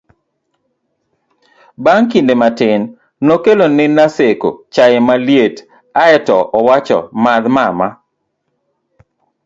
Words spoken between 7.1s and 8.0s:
'madh mama